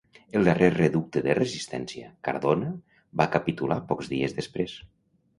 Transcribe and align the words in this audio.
El 0.37 0.45
darrer 0.45 0.67
reducte 0.75 1.21
de 1.25 1.33
resistència, 1.39 2.07
Cardona, 2.27 2.69
va 3.21 3.27
capitular 3.35 3.77
pocs 3.93 4.09
dies 4.15 4.35
després. 4.39 4.75